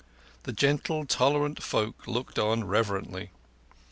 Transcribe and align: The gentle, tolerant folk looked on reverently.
The 0.45 0.51
gentle, 0.51 1.05
tolerant 1.05 1.61
folk 1.61 2.07
looked 2.07 2.39
on 2.39 2.63
reverently. 2.63 3.29